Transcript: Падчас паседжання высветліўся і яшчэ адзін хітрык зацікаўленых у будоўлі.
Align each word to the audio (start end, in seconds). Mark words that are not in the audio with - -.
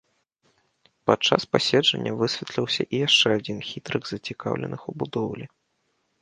Падчас 1.09 1.41
паседжання 1.55 2.13
высветліўся 2.21 2.81
і 2.93 3.03
яшчэ 3.07 3.27
адзін 3.37 3.59
хітрык 3.69 4.03
зацікаўленых 4.13 4.81
у 4.95 4.97
будоўлі. 5.05 5.45